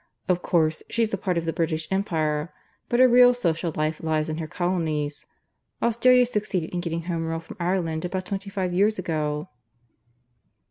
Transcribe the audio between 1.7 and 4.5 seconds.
Empire; but her real social life lies in her